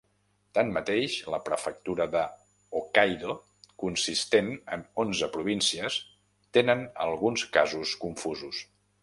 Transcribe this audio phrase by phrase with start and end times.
[0.57, 2.23] Tanmateix, la Prefectura de
[2.79, 3.35] Hokkaido,
[3.83, 5.99] consistent en onze províncies,
[6.59, 8.65] tenen alguns casos confusos.